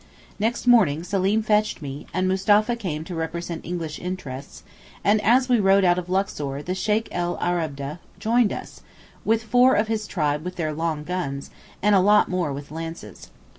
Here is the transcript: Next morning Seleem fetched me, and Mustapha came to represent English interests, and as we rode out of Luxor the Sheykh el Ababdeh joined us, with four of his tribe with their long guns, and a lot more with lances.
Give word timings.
Next 0.39 0.65
morning 0.65 1.03
Seleem 1.03 1.43
fetched 1.43 1.79
me, 1.79 2.07
and 2.11 2.27
Mustapha 2.27 2.75
came 2.75 3.03
to 3.03 3.13
represent 3.13 3.63
English 3.63 3.99
interests, 3.99 4.63
and 5.03 5.21
as 5.21 5.47
we 5.47 5.59
rode 5.59 5.83
out 5.85 5.99
of 5.99 6.09
Luxor 6.09 6.63
the 6.63 6.73
Sheykh 6.73 7.07
el 7.11 7.37
Ababdeh 7.37 7.99
joined 8.17 8.51
us, 8.51 8.81
with 9.23 9.43
four 9.43 9.75
of 9.75 9.89
his 9.89 10.07
tribe 10.07 10.43
with 10.43 10.55
their 10.55 10.73
long 10.73 11.03
guns, 11.03 11.51
and 11.83 11.93
a 11.93 11.99
lot 11.99 12.29
more 12.29 12.51
with 12.51 12.71
lances. 12.71 13.29